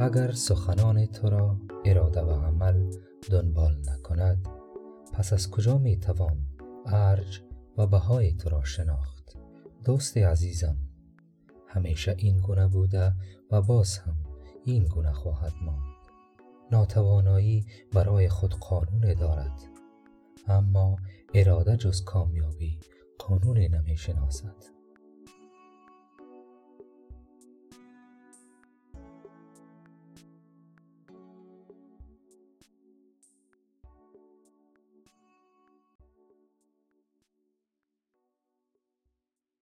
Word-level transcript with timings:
اگر 0.00 0.32
سخنان 0.32 1.06
تو 1.06 1.30
را 1.30 1.56
اراده 1.84 2.20
و 2.20 2.30
عمل 2.30 2.90
دنبال 3.30 3.76
نکند 3.88 4.48
پس 5.12 5.32
از 5.32 5.50
کجا 5.50 5.78
می 5.78 5.96
توان 5.96 6.46
ارج 6.86 7.40
و 7.78 7.86
بهای 7.86 8.32
تو 8.34 8.48
را 8.48 8.64
شناخت؟ 8.64 9.36
دوست 9.84 10.16
عزیزم 10.16 10.76
همیشه 11.68 12.14
این 12.18 12.38
گونه 12.38 12.68
بوده 12.68 13.12
و 13.50 13.62
باز 13.62 13.98
هم 13.98 14.16
این 14.64 14.84
گونه 14.84 15.12
خواهد 15.12 15.52
ماند. 15.62 15.96
ناتوانایی 16.72 17.66
برای 17.92 18.28
خود 18.28 18.54
قانون 18.54 19.14
دارد 19.14 19.60
اما 20.46 20.96
اراده 21.34 21.76
جز 21.76 22.04
کامیابی 22.04 22.78
قانون 23.18 23.58
نمی 23.58 23.96
شناسد 23.96 24.79